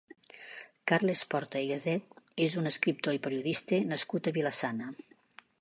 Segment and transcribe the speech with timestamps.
[0.91, 4.93] Carles Porta i Gaset és un escriptor i periodista nascut a Vila-sana.